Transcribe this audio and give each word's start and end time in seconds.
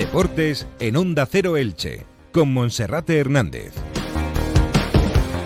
Deportes 0.00 0.66
en 0.78 0.96
Onda 0.96 1.26
Cero 1.26 1.58
Elche, 1.58 2.06
con 2.32 2.50
Monserrate 2.54 3.18
Hernández. 3.18 3.74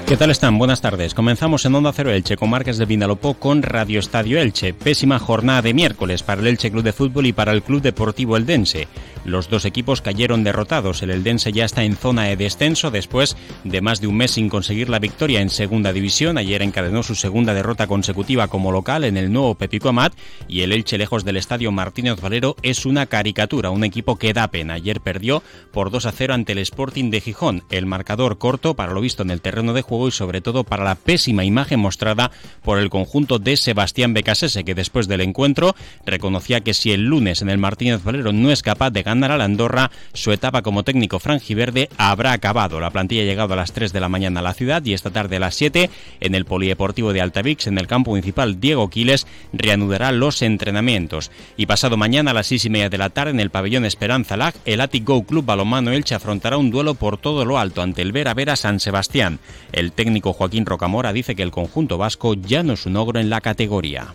¿Qué 0.07 0.17
tal 0.17 0.31
están? 0.31 0.59
Buenas 0.59 0.81
tardes. 0.81 1.13
Comenzamos 1.13 1.65
en 1.65 1.75
Onda 1.75 1.93
Cero 1.93 2.13
Elche 2.13 2.37
con 2.37 2.51
Marcas 2.51 2.79
de 2.79 2.85
Vinalopó 2.85 3.35
con 3.35 3.65
Radio 3.65 3.99
Estadio 3.99 4.41
Elche. 4.41 4.73
Pésima 4.73 5.19
jornada 5.19 5.61
de 5.61 5.75
miércoles 5.75 6.23
para 6.23 6.41
el 6.41 6.47
Elche 6.47 6.71
Club 6.71 6.85
de 6.85 6.93
Fútbol 6.93 7.27
y 7.27 7.33
para 7.33 7.51
el 7.51 7.65
Club 7.65 7.83
Deportivo 7.83 8.37
Eldense. 8.37 8.87
Los 9.25 9.49
dos 9.49 9.65
equipos 9.65 10.03
cayeron 10.03 10.45
derrotados. 10.45 11.03
El 11.03 11.11
Eldense 11.11 11.51
ya 11.51 11.65
está 11.65 11.83
en 11.83 11.97
zona 11.97 12.25
de 12.25 12.37
descenso 12.37 12.91
después 12.91 13.37
de 13.65 13.81
más 13.81 14.03
de 14.03 14.07
un 14.07 14.19
mes 14.19 14.33
sin 14.33 14.51
conseguir 14.51 14.91
la 14.91 14.99
victoria 14.99 15.41
en 15.41 15.49
segunda 15.49 15.95
división. 15.95 16.37
Ayer 16.37 16.61
encadenó 16.61 17.03
su 17.03 17.15
segunda 17.15 17.55
derrota 17.55 17.87
consecutiva 17.87 18.49
como 18.49 18.71
local 18.71 19.03
en 19.05 19.17
el 19.17 19.33
nuevo 19.33 19.55
Pepico 19.55 19.89
Amat 19.89 20.13
y 20.47 20.61
el 20.61 20.73
Elche 20.73 20.99
lejos 20.99 21.25
del 21.25 21.39
estadio 21.39 21.73
Martínez 21.73 22.21
Valero 22.21 22.57
es 22.63 22.85
una 22.85 23.07
caricatura, 23.07 23.71
un 23.71 23.83
equipo 23.83 24.17
que 24.17 24.35
da 24.35 24.49
pena. 24.49 24.75
Ayer 24.75 25.01
perdió 25.01 25.43
por 25.73 25.91
2 25.91 26.05
a 26.05 26.13
0 26.13 26.35
ante 26.35 26.53
el 26.53 26.59
Sporting 26.59 27.11
de 27.11 27.23
Gijón. 27.23 27.65
El 27.71 27.87
marcador 27.87 28.37
corto 28.37 28.75
para 28.75 28.93
lo 28.93 29.01
visto 29.01 29.23
en 29.23 29.31
el 29.31 29.41
terreno 29.41 29.73
de 29.73 29.83
juego 29.83 30.09
y 30.09 30.13
sobre 30.13 30.43
todo 30.43 30.65
para 30.65 30.85
la 30.85 30.97
pésima 30.97 31.45
imagen 31.45 31.81
mostrada 31.81 32.31
por 32.63 32.79
el 32.79 32.91
conjunto 32.91 33.39
de 33.39 33.57
Sebastián 33.57 34.13
Becasese, 34.13 34.65
que 34.65 34.75
después 34.75 35.09
del 35.09 35.23
encuentro 35.23 35.75
reconocía 36.05 36.61
que 36.61 36.75
si 36.75 36.93
el 36.93 37.05
lunes 37.07 37.41
en 37.41 37.49
el 37.49 37.57
Martínez 37.57 38.05
Valero 38.05 38.33
no 38.35 38.51
es 38.51 38.63
capaz 38.63 38.91
de 38.91 39.03
ganar 39.03 39.14
la 39.21 39.45
Andorra, 39.45 39.91
su 40.13 40.33
etapa 40.33 40.63
como 40.63 40.83
técnico 40.83 41.19
franjiverde 41.19 41.89
habrá 41.97 42.33
acabado. 42.33 42.81
La 42.81 42.91
plantilla 42.91 43.23
ha 43.23 43.27
llegado 43.27 43.55
a 43.55 43.57
las 43.57 43.73
3 43.73 43.93
de 43.93 44.01
la 44.01 44.09
mañana 44.09 44.41
a 44.41 44.43
la 44.43 44.55
ciudad 44.55 44.85
y 44.85 44.93
esta 44.93 45.11
tarde 45.11 45.37
a 45.37 45.41
las 45.41 45.55
7 45.55 45.91
en 46.21 46.35
el 46.35 46.45
Polideportivo 46.45 47.13
de 47.13 47.21
Altavix, 47.21 47.67
en 47.67 47.79
el 47.79 47.87
campo 47.87 48.11
municipal 48.11 48.61
Diego 48.61 48.91
Quiles, 48.91 49.27
reanudará 49.53 50.13
los 50.13 50.43
entrenamientos. 50.43 51.31
Y 51.57 51.67
pasado 51.67 51.97
mañana 51.97 52.33
a 52.33 52.35
las 52.35 52.49
6 52.49 52.67
y 52.67 52.71
media 52.71 52.91
de 52.91 52.99
la 52.99 53.11
tarde 53.11 53.31
en 53.31 53.41
el 53.41 53.51
pabellón 53.51 53.85
Esperanza 53.85 54.37
Lag, 54.37 54.55
el 54.65 54.81
Atic 54.81 55.05
Go 55.05 55.25
Club 55.25 55.45
Balomano 55.45 55.93
Elche 55.93 56.15
afrontará 56.15 56.57
un 56.57 56.71
duelo 56.71 56.95
por 56.95 57.17
todo 57.17 57.45
lo 57.45 57.59
alto 57.59 57.83
ante 57.83 58.03
el 58.03 58.13
Vera 58.13 58.35
Vera 58.35 58.57
San 58.57 58.81
Sebastián. 58.81 59.39
El 59.73 59.93
técnico 59.93 60.33
Joaquín 60.33 60.67
Rocamora 60.67 61.13
dice 61.13 61.35
que 61.35 61.43
el 61.43 61.51
conjunto 61.51 61.99
vasco 61.99 62.35
ya 62.35 62.63
no 62.63 62.75
es 62.75 62.87
un 62.87 62.97
ogro 62.97 63.21
en 63.21 63.31
la 63.31 63.41
categoría. 63.41 64.15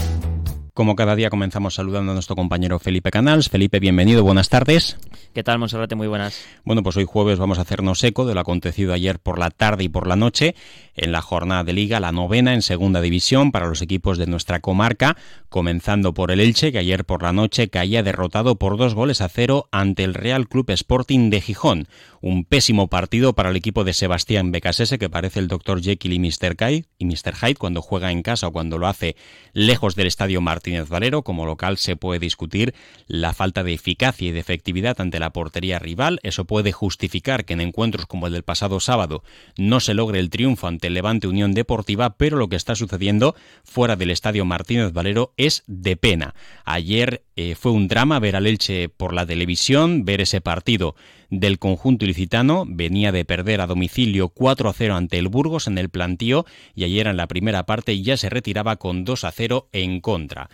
Como 0.73 0.95
cada 0.95 1.17
día 1.17 1.29
comenzamos 1.29 1.75
saludando 1.75 2.11
a 2.11 2.13
nuestro 2.13 2.37
compañero 2.37 2.79
Felipe 2.79 3.11
Canals. 3.11 3.49
Felipe, 3.49 3.81
bienvenido, 3.81 4.23
buenas 4.23 4.47
tardes. 4.47 4.97
¿Qué 5.33 5.43
tal, 5.43 5.59
Monserrate? 5.59 5.95
Muy 5.95 6.07
buenas. 6.07 6.45
Bueno, 6.63 6.81
pues 6.81 6.95
hoy 6.95 7.05
jueves 7.05 7.39
vamos 7.39 7.57
a 7.57 7.63
hacernos 7.63 8.01
eco 8.05 8.25
de 8.25 8.33
lo 8.33 8.39
acontecido 8.39 8.93
ayer 8.93 9.19
por 9.19 9.37
la 9.37 9.49
tarde 9.49 9.83
y 9.83 9.89
por 9.89 10.07
la 10.07 10.15
noche 10.15 10.55
en 10.95 11.11
la 11.11 11.21
jornada 11.21 11.63
de 11.63 11.73
liga, 11.73 11.99
la 11.99 12.11
novena 12.11 12.53
en 12.53 12.61
segunda 12.61 13.01
división 13.01 13.51
para 13.51 13.67
los 13.67 13.81
equipos 13.81 14.17
de 14.17 14.27
nuestra 14.27 14.59
comarca, 14.59 15.17
comenzando 15.49 16.13
por 16.13 16.31
el 16.31 16.39
Elche, 16.39 16.71
que 16.71 16.79
ayer 16.79 17.05
por 17.05 17.23
la 17.23 17.33
noche 17.33 17.69
caía 17.69 18.03
derrotado 18.03 18.55
por 18.55 18.77
dos 18.77 18.93
goles 18.93 19.21
a 19.21 19.29
cero 19.29 19.67
ante 19.71 20.03
el 20.03 20.13
Real 20.13 20.47
Club 20.47 20.69
Sporting 20.69 21.29
de 21.29 21.41
Gijón. 21.41 21.87
Un 22.19 22.45
pésimo 22.45 22.87
partido 22.87 23.33
para 23.33 23.49
el 23.49 23.55
equipo 23.55 23.83
de 23.83 23.93
Sebastián 23.93 24.51
Becasese, 24.51 24.99
que 24.99 25.09
parece 25.09 25.39
el 25.39 25.47
Dr. 25.47 25.81
Jekyll 25.81 26.13
y 26.13 26.19
Mr. 26.19 26.55
Hyde, 26.55 26.85
y 26.97 27.05
Mr. 27.05 27.35
Hyde 27.35 27.55
cuando 27.55 27.81
juega 27.81 28.11
en 28.11 28.21
casa 28.21 28.47
o 28.47 28.51
cuando 28.51 28.77
lo 28.77 28.87
hace 28.87 29.15
lejos 29.53 29.95
del 29.95 30.07
estadio 30.07 30.41
Martínez 30.61 30.89
Valero. 30.89 31.23
Como 31.23 31.47
local 31.47 31.77
se 31.77 31.95
puede 31.95 32.19
discutir 32.19 32.75
la 33.07 33.33
falta 33.33 33.63
de 33.63 33.73
eficacia 33.73 34.27
y 34.27 34.31
de 34.31 34.39
efectividad 34.39 35.01
ante 35.01 35.19
la 35.19 35.33
portería 35.33 35.79
rival. 35.79 36.19
Eso 36.21 36.45
puede 36.45 36.71
justificar 36.71 37.45
que 37.45 37.53
en 37.53 37.61
encuentros 37.61 38.05
como 38.05 38.27
el 38.27 38.33
del 38.33 38.43
pasado 38.43 38.79
sábado 38.79 39.23
no 39.57 39.79
se 39.79 39.95
logre 39.95 40.19
el 40.19 40.29
triunfo 40.29 40.67
ante 40.67 40.87
el 40.87 40.93
Levante 40.93 41.25
Unión 41.25 41.53
Deportiva, 41.53 42.15
pero 42.15 42.37
lo 42.37 42.47
que 42.47 42.57
está 42.57 42.75
sucediendo 42.75 43.35
fuera 43.63 43.95
del 43.95 44.11
estadio 44.11 44.45
Martínez 44.45 44.93
Valero 44.93 45.33
es 45.35 45.63
de 45.65 45.97
pena. 45.97 46.35
Ayer 46.63 47.23
eh, 47.35 47.55
fue 47.55 47.71
un 47.71 47.87
drama 47.87 48.19
ver 48.19 48.35
al 48.35 48.45
Elche 48.45 48.87
por 48.87 49.13
la 49.13 49.25
televisión, 49.25 50.05
ver 50.05 50.21
ese 50.21 50.41
partido 50.41 50.93
del 51.31 51.57
conjunto 51.57 52.05
ilicitano. 52.05 52.65
Venía 52.67 53.11
de 53.11 53.25
perder 53.25 53.61
a 53.61 53.67
domicilio 53.67 54.29
4 54.29 54.69
a 54.69 54.73
0 54.73 54.95
ante 54.95 55.17
el 55.17 55.29
Burgos 55.29 55.65
en 55.65 55.79
el 55.79 55.89
plantío 55.89 56.45
y 56.75 56.83
ayer 56.83 57.07
en 57.07 57.17
la 57.17 57.27
primera 57.27 57.65
parte 57.65 57.99
ya 58.03 58.17
se 58.17 58.29
retiraba 58.29 58.75
con 58.75 59.03
2 59.03 59.23
a 59.23 59.31
0 59.31 59.69
en 59.71 60.01
contra. 60.01 60.49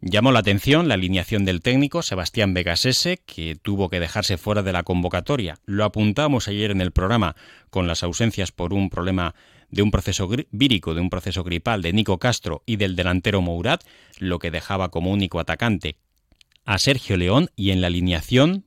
Llamó 0.00 0.32
la 0.32 0.40
atención 0.40 0.88
la 0.88 0.94
alineación 0.94 1.44
del 1.44 1.60
técnico 1.60 2.02
Sebastián 2.02 2.54
Vegasese, 2.54 3.18
que 3.24 3.54
tuvo 3.54 3.88
que 3.88 4.00
dejarse 4.00 4.36
fuera 4.36 4.64
de 4.64 4.72
la 4.72 4.82
convocatoria. 4.82 5.58
Lo 5.64 5.84
apuntamos 5.84 6.48
ayer 6.48 6.72
en 6.72 6.80
el 6.80 6.90
programa 6.90 7.36
con 7.70 7.86
las 7.86 8.02
ausencias 8.02 8.50
por 8.50 8.74
un 8.74 8.90
problema 8.90 9.36
de 9.70 9.82
un 9.82 9.92
proceso 9.92 10.28
vírico, 10.50 10.94
de 10.94 11.00
un 11.00 11.08
proceso 11.08 11.44
gripal 11.44 11.82
de 11.82 11.92
Nico 11.92 12.18
Castro 12.18 12.64
y 12.66 12.76
del 12.76 12.96
delantero 12.96 13.42
Mourat, 13.42 13.84
lo 14.18 14.40
que 14.40 14.50
dejaba 14.50 14.90
como 14.90 15.12
único 15.12 15.38
atacante 15.38 15.96
a 16.64 16.78
Sergio 16.78 17.16
León 17.16 17.50
y 17.56 17.70
en 17.70 17.80
la 17.80 17.88
alineación 17.88 18.64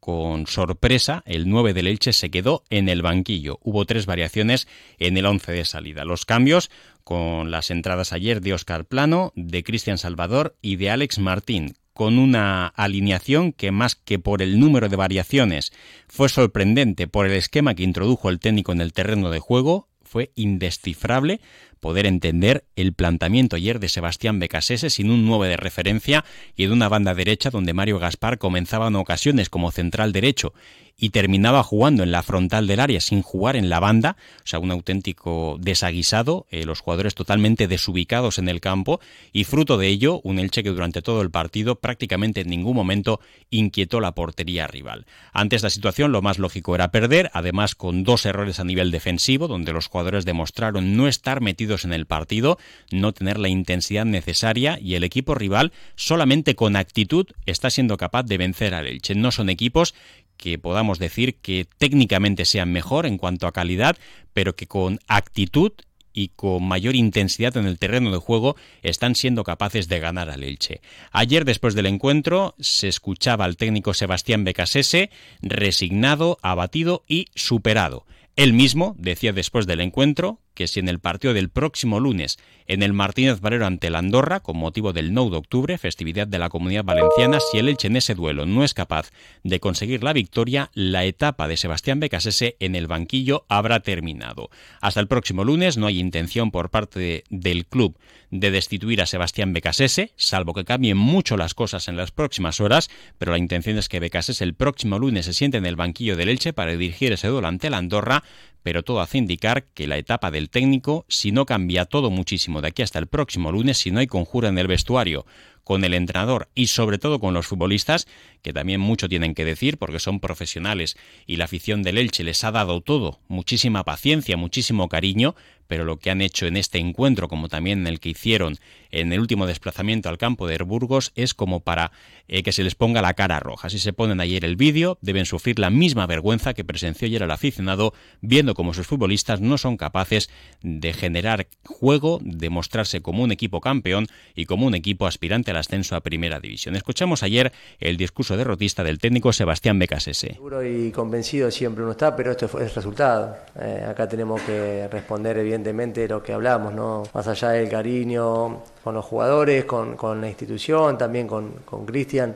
con 0.00 0.46
sorpresa, 0.46 1.22
el 1.26 1.48
9 1.48 1.74
del 1.74 1.86
Elche 1.86 2.12
se 2.12 2.30
quedó 2.30 2.64
en 2.70 2.88
el 2.88 3.02
banquillo. 3.02 3.58
Hubo 3.62 3.84
tres 3.84 4.06
variaciones 4.06 4.66
en 4.98 5.16
el 5.16 5.26
11 5.26 5.52
de 5.52 5.64
salida. 5.64 6.04
Los 6.04 6.24
cambios 6.24 6.70
con 7.04 7.50
las 7.50 7.70
entradas 7.70 8.12
ayer 8.12 8.40
de 8.40 8.54
Oscar 8.54 8.86
Plano, 8.86 9.32
de 9.36 9.62
Cristian 9.62 9.98
Salvador 9.98 10.56
y 10.62 10.76
de 10.76 10.90
Alex 10.90 11.18
Martín, 11.18 11.76
con 11.92 12.18
una 12.18 12.66
alineación 12.66 13.52
que 13.52 13.72
más 13.72 13.94
que 13.94 14.18
por 14.18 14.40
el 14.42 14.58
número 14.58 14.88
de 14.88 14.96
variaciones 14.96 15.72
fue 16.08 16.28
sorprendente 16.28 17.06
por 17.06 17.26
el 17.26 17.32
esquema 17.32 17.74
que 17.74 17.82
introdujo 17.82 18.30
el 18.30 18.40
técnico 18.40 18.72
en 18.72 18.80
el 18.80 18.92
terreno 18.92 19.30
de 19.30 19.38
juego, 19.38 19.88
fue 20.02 20.32
indescifrable 20.34 21.40
poder 21.80 22.06
entender 22.06 22.64
el 22.76 22.92
planteamiento 22.92 23.56
ayer 23.56 23.80
de 23.80 23.88
Sebastián 23.88 24.38
Becasese 24.38 24.90
sin 24.90 25.10
un 25.10 25.26
9 25.26 25.48
de 25.48 25.56
referencia 25.56 26.24
y 26.56 26.66
de 26.66 26.72
una 26.72 26.88
banda 26.88 27.14
derecha 27.14 27.50
donde 27.50 27.72
Mario 27.72 27.98
Gaspar 27.98 28.38
comenzaba 28.38 28.88
en 28.88 28.96
ocasiones 28.96 29.48
como 29.48 29.70
central 29.70 30.12
derecho 30.12 30.52
y 31.00 31.10
terminaba 31.10 31.62
jugando 31.62 32.02
en 32.02 32.12
la 32.12 32.22
frontal 32.22 32.66
del 32.66 32.78
área 32.78 33.00
sin 33.00 33.22
jugar 33.22 33.56
en 33.56 33.70
la 33.70 33.80
banda, 33.80 34.16
o 34.44 34.46
sea, 34.46 34.58
un 34.58 34.70
auténtico 34.70 35.56
desaguisado, 35.58 36.46
eh, 36.50 36.66
los 36.66 36.80
jugadores 36.80 37.14
totalmente 37.14 37.66
desubicados 37.66 38.38
en 38.38 38.48
el 38.48 38.60
campo 38.60 39.00
y 39.32 39.44
fruto 39.44 39.78
de 39.78 39.88
ello 39.88 40.20
un 40.24 40.38
Elche 40.38 40.62
que 40.62 40.68
durante 40.68 41.00
todo 41.00 41.22
el 41.22 41.30
partido 41.30 41.76
prácticamente 41.76 42.42
en 42.42 42.50
ningún 42.50 42.76
momento 42.76 43.20
inquietó 43.48 44.00
la 44.00 44.12
portería 44.12 44.66
rival. 44.66 45.06
Ante 45.32 45.56
esta 45.56 45.70
situación 45.70 46.12
lo 46.12 46.20
más 46.20 46.38
lógico 46.38 46.74
era 46.74 46.90
perder, 46.90 47.30
además 47.32 47.74
con 47.74 48.04
dos 48.04 48.26
errores 48.26 48.60
a 48.60 48.64
nivel 48.64 48.90
defensivo, 48.90 49.48
donde 49.48 49.72
los 49.72 49.86
jugadores 49.86 50.26
demostraron 50.26 50.96
no 50.96 51.08
estar 51.08 51.40
metidos 51.40 51.69
en 51.84 51.92
el 51.92 52.06
partido, 52.06 52.58
no 52.90 53.12
tener 53.12 53.38
la 53.38 53.48
intensidad 53.48 54.04
necesaria 54.04 54.78
y 54.80 54.94
el 54.94 55.04
equipo 55.04 55.34
rival 55.34 55.72
solamente 55.96 56.54
con 56.54 56.76
actitud 56.76 57.26
está 57.46 57.70
siendo 57.70 57.96
capaz 57.96 58.24
de 58.24 58.38
vencer 58.38 58.74
al 58.74 58.86
Elche. 58.86 59.14
No 59.14 59.30
son 59.30 59.50
equipos 59.50 59.94
que 60.36 60.58
podamos 60.58 60.98
decir 60.98 61.36
que 61.36 61.66
técnicamente 61.78 62.44
sean 62.44 62.72
mejor 62.72 63.06
en 63.06 63.18
cuanto 63.18 63.46
a 63.46 63.52
calidad, 63.52 63.96
pero 64.32 64.56
que 64.56 64.66
con 64.66 64.98
actitud 65.06 65.72
y 66.12 66.28
con 66.28 66.66
mayor 66.66 66.96
intensidad 66.96 67.56
en 67.56 67.66
el 67.66 67.78
terreno 67.78 68.10
de 68.10 68.18
juego 68.18 68.56
están 68.82 69.14
siendo 69.14 69.44
capaces 69.44 69.88
de 69.88 70.00
ganar 70.00 70.30
al 70.30 70.42
Elche. 70.42 70.80
Ayer, 71.12 71.44
después 71.44 71.74
del 71.74 71.86
encuentro, 71.86 72.54
se 72.58 72.88
escuchaba 72.88 73.44
al 73.44 73.56
técnico 73.56 73.94
Sebastián 73.94 74.44
Becasese 74.44 75.10
resignado, 75.42 76.38
abatido 76.42 77.04
y 77.06 77.26
superado. 77.34 78.06
Él 78.36 78.52
mismo 78.52 78.94
decía 78.98 79.32
después 79.32 79.66
del 79.66 79.80
encuentro 79.80 80.40
que 80.54 80.66
si 80.66 80.80
en 80.80 80.88
el 80.88 81.00
partido 81.00 81.34
del 81.34 81.48
próximo 81.48 82.00
lunes 82.00 82.38
en 82.66 82.82
el 82.82 82.92
Martínez 82.92 83.40
Valero 83.40 83.66
ante 83.66 83.88
el 83.88 83.96
Andorra, 83.96 84.40
con 84.40 84.56
motivo 84.56 84.92
del 84.92 85.12
9 85.12 85.30
de 85.32 85.36
octubre, 85.38 85.78
festividad 85.78 86.28
de 86.28 86.38
la 86.38 86.50
Comunidad 86.50 86.84
Valenciana, 86.84 87.38
si 87.40 87.58
el 87.58 87.68
Elche 87.68 87.88
en 87.88 87.96
ese 87.96 88.14
duelo 88.14 88.46
no 88.46 88.62
es 88.62 88.74
capaz 88.74 89.10
de 89.42 89.58
conseguir 89.58 90.04
la 90.04 90.12
victoria, 90.12 90.70
la 90.74 91.04
etapa 91.04 91.48
de 91.48 91.56
Sebastián 91.56 91.98
Becasese 91.98 92.56
en 92.60 92.76
el 92.76 92.86
banquillo 92.86 93.44
habrá 93.48 93.80
terminado. 93.80 94.50
Hasta 94.80 95.00
el 95.00 95.08
próximo 95.08 95.44
lunes 95.44 95.78
no 95.78 95.86
hay 95.86 95.98
intención 95.98 96.50
por 96.50 96.70
parte 96.70 97.24
del 97.28 97.66
club 97.66 97.98
de 98.30 98.50
destituir 98.50 99.02
a 99.02 99.06
Sebastián 99.06 99.52
Becasese, 99.52 100.12
salvo 100.16 100.54
que 100.54 100.64
cambien 100.64 100.96
mucho 100.96 101.36
las 101.36 101.54
cosas 101.54 101.88
en 101.88 101.96
las 101.96 102.12
próximas 102.12 102.60
horas, 102.60 102.88
pero 103.18 103.32
la 103.32 103.38
intención 103.38 103.76
es 103.78 103.88
que 103.88 104.00
Becasese 104.00 104.44
el 104.44 104.54
próximo 104.54 104.98
lunes 104.98 105.26
se 105.26 105.32
siente 105.32 105.58
en 105.58 105.66
el 105.66 105.76
banquillo 105.76 106.16
del 106.16 106.28
Elche 106.28 106.52
para 106.52 106.72
dirigir 106.72 107.12
ese 107.12 107.28
duelo 107.28 107.48
ante 107.48 107.66
el 107.66 107.74
Andorra, 107.74 108.22
pero 108.62 108.82
todo 108.82 109.00
hace 109.00 109.18
indicar 109.18 109.64
que 109.64 109.86
la 109.86 109.98
etapa 109.98 110.30
del 110.30 110.50
técnico, 110.50 111.04
si 111.08 111.32
no 111.32 111.46
cambia 111.46 111.84
todo 111.84 112.10
muchísimo 112.10 112.60
de 112.60 112.68
aquí 112.68 112.82
hasta 112.82 112.98
el 112.98 113.06
próximo 113.06 113.52
lunes, 113.52 113.78
si 113.78 113.90
no 113.90 114.00
hay 114.00 114.06
conjura 114.06 114.48
en 114.48 114.58
el 114.58 114.66
vestuario, 114.66 115.26
con 115.64 115.84
el 115.84 115.94
entrenador 115.94 116.48
y 116.54 116.68
sobre 116.68 116.98
todo 116.98 117.20
con 117.20 117.34
los 117.34 117.46
futbolistas, 117.46 118.06
que 118.42 118.52
también 118.52 118.80
mucho 118.80 119.08
tienen 119.08 119.34
que 119.34 119.44
decir 119.44 119.78
porque 119.78 119.98
son 119.98 120.20
profesionales 120.20 120.96
y 121.26 121.36
la 121.36 121.44
afición 121.44 121.82
del 121.82 121.98
Elche 121.98 122.24
les 122.24 122.42
ha 122.44 122.50
dado 122.50 122.80
todo, 122.80 123.20
muchísima 123.28 123.84
paciencia, 123.84 124.36
muchísimo 124.36 124.88
cariño, 124.88 125.34
pero 125.70 125.84
lo 125.84 125.98
que 125.98 126.10
han 126.10 126.20
hecho 126.20 126.46
en 126.46 126.56
este 126.56 126.78
encuentro, 126.78 127.28
como 127.28 127.48
también 127.48 127.82
en 127.82 127.86
el 127.86 128.00
que 128.00 128.08
hicieron 128.08 128.58
en 128.90 129.12
el 129.12 129.20
último 129.20 129.46
desplazamiento 129.46 130.08
al 130.08 130.18
campo 130.18 130.48
de 130.48 130.58
Burgos, 130.58 131.12
es 131.14 131.32
como 131.32 131.60
para 131.60 131.92
eh, 132.26 132.42
que 132.42 132.50
se 132.50 132.64
les 132.64 132.74
ponga 132.74 133.02
la 133.02 133.14
cara 133.14 133.38
roja. 133.38 133.70
Si 133.70 133.78
se 133.78 133.92
ponen 133.92 134.20
ayer 134.20 134.44
el 134.44 134.56
vídeo, 134.56 134.98
deben 135.00 135.26
sufrir 135.26 135.60
la 135.60 135.70
misma 135.70 136.06
vergüenza 136.06 136.54
que 136.54 136.64
presenció 136.64 137.06
ayer 137.06 137.22
el 137.22 137.30
aficionado, 137.30 137.94
viendo 138.20 138.54
cómo 138.54 138.74
sus 138.74 138.88
futbolistas 138.88 139.40
no 139.40 139.58
son 139.58 139.76
capaces 139.76 140.28
de 140.60 140.92
generar 140.92 141.46
juego, 141.64 142.18
de 142.20 142.50
mostrarse 142.50 143.00
como 143.00 143.22
un 143.22 143.30
equipo 143.30 143.60
campeón 143.60 144.08
y 144.34 144.46
como 144.46 144.66
un 144.66 144.74
equipo 144.74 145.06
aspirante 145.06 145.49
al 145.50 145.56
ascenso 145.56 145.96
a 145.96 146.00
Primera 146.00 146.40
División. 146.40 146.76
Escuchamos 146.76 147.22
ayer 147.22 147.52
el 147.78 147.96
discurso 147.96 148.36
derrotista 148.36 148.82
del 148.82 148.98
técnico 148.98 149.32
Sebastián 149.32 149.78
Becasese. 149.78 150.34
Seguro 150.34 150.64
y 150.64 150.90
convencido 150.90 151.50
siempre 151.50 151.82
uno 151.82 151.92
está, 151.92 152.14
pero 152.16 152.30
esto 152.30 152.46
es 152.46 152.54
el 152.54 152.70
resultado. 152.70 153.36
Eh, 153.60 153.84
acá 153.88 154.08
tenemos 154.08 154.40
que 154.42 154.88
responder 154.88 155.38
evidentemente 155.38 156.06
lo 156.08 156.22
que 156.22 156.32
hablamos, 156.32 156.72
¿no? 156.74 157.02
Más 157.12 157.26
allá 157.28 157.50
del 157.50 157.68
cariño 157.68 158.62
con 158.82 158.94
los 158.94 159.04
jugadores, 159.04 159.64
con, 159.64 159.96
con 159.96 160.20
la 160.20 160.28
institución, 160.28 160.96
también 160.96 161.26
con 161.26 161.86
Cristian, 161.86 162.34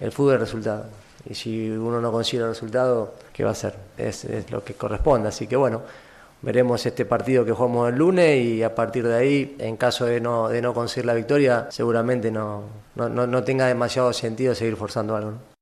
el 0.00 0.10
fútbol 0.10 0.34
es 0.34 0.40
resultado. 0.40 0.86
Y 1.28 1.34
si 1.34 1.70
uno 1.70 2.00
no 2.00 2.10
consigue 2.10 2.42
el 2.42 2.48
resultado, 2.48 3.14
¿qué 3.32 3.44
va 3.44 3.50
a 3.50 3.52
hacer? 3.52 3.74
Es, 3.96 4.24
es, 4.24 4.50
lo 4.50 4.64
que 4.64 4.74
corresponde. 4.74 5.28
Así 5.28 5.46
que 5.46 5.56
bueno, 5.56 5.82
veremos 6.42 6.84
este 6.84 7.04
partido 7.04 7.44
que 7.44 7.52
jugamos 7.52 7.88
el 7.90 7.96
lunes 7.96 8.44
y 8.44 8.62
a 8.62 8.74
partir 8.74 9.06
de 9.06 9.14
ahí, 9.14 9.56
en 9.58 9.76
caso 9.76 10.04
de 10.04 10.20
no, 10.20 10.48
de 10.48 10.60
no 10.60 10.74
conseguir 10.74 11.06
la 11.06 11.14
victoria, 11.14 11.68
seguramente 11.70 12.30
no, 12.30 12.64
no, 12.94 13.08
no 13.08 13.44
tenga 13.44 13.66
demasiado 13.66 14.12
sentido 14.12 14.54
seguir 14.54 14.76
forzando 14.76 15.16
algo. 15.16 15.30
¿no? 15.32 15.52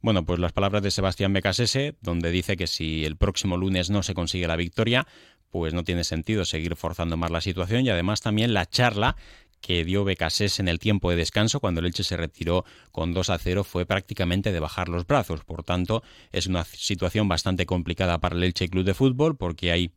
Bueno, 0.00 0.24
pues 0.24 0.38
las 0.38 0.52
palabras 0.52 0.82
de 0.82 0.92
Sebastián 0.92 1.32
Becasese, 1.32 1.96
donde 2.00 2.30
dice 2.30 2.56
que 2.56 2.68
si 2.68 3.04
el 3.04 3.16
próximo 3.16 3.56
lunes 3.56 3.90
no 3.90 4.04
se 4.04 4.14
consigue 4.14 4.46
la 4.46 4.54
victoria, 4.54 5.08
pues 5.50 5.74
no 5.74 5.82
tiene 5.82 6.04
sentido 6.04 6.44
seguir 6.44 6.76
forzando 6.76 7.16
más 7.16 7.30
la 7.30 7.40
situación 7.40 7.84
y 7.84 7.90
además 7.90 8.20
también 8.20 8.54
la 8.54 8.66
charla 8.66 9.16
que 9.60 9.84
dio 9.84 10.04
Becasés 10.04 10.60
en 10.60 10.68
el 10.68 10.78
tiempo 10.78 11.10
de 11.10 11.16
descanso 11.16 11.60
cuando 11.60 11.80
el 11.80 11.86
Elche 11.86 12.04
se 12.04 12.16
retiró 12.16 12.64
con 12.92 13.14
2 13.14 13.30
a 13.30 13.38
0 13.38 13.64
fue 13.64 13.86
prácticamente 13.86 14.52
de 14.52 14.60
bajar 14.60 14.88
los 14.88 15.06
brazos. 15.06 15.44
Por 15.44 15.64
tanto, 15.64 16.02
es 16.32 16.46
una 16.46 16.64
situación 16.64 17.28
bastante 17.28 17.66
complicada 17.66 18.18
para 18.18 18.36
el 18.36 18.44
Elche 18.44 18.68
Club 18.68 18.84
de 18.84 18.94
Fútbol 18.94 19.36
porque 19.36 19.72
hay 19.72 19.92